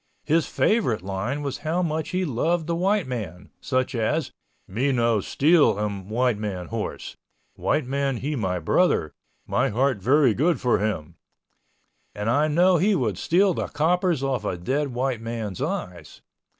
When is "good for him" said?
10.33-11.17